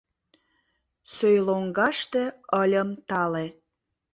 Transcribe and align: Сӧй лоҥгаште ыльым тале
Сӧй 1.13 1.37
лоҥгаште 1.47 2.23
ыльым 2.61 2.89
тале 3.07 3.45